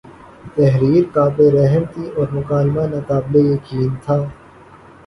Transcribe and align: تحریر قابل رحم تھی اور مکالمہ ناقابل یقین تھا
تحریر 0.55 1.03
قابل 1.13 1.45
رحم 1.57 1.83
تھی 1.93 2.03
اور 2.17 2.27
مکالمہ 2.33 2.83
ناقابل 2.93 3.35
یقین 3.45 3.89
تھا 4.03 4.17